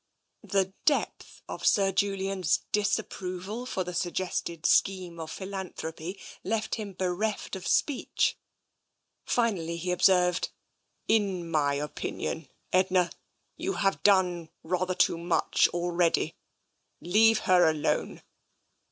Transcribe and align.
The 0.47 0.73
depth 0.85 1.43
of 1.47 1.63
Sir 1.63 1.91
Julian's 1.91 2.61
disapproval 2.71 3.67
for 3.67 3.83
the 3.83 3.93
sug 3.93 4.13
gested 4.15 4.65
scheme 4.65 5.19
of 5.19 5.29
philanthropy 5.29 6.19
left 6.43 6.73
him 6.73 6.93
bereft 6.93 7.55
of 7.55 7.67
speech. 7.67 8.35
Finally 9.27 9.77
he 9.77 9.91
observed:" 9.91 10.49
In 11.07 11.47
my 11.47 11.75
opinion, 11.75 12.47
Edna, 12.73 13.11
you 13.57 13.73
have 13.73 14.01
done 14.01 14.49
rather 14.63 14.95
too 14.95 15.19
much 15.19 15.67
already. 15.67 16.35
Leave 16.99 17.37
her 17.45 17.69
alone." 17.69 18.23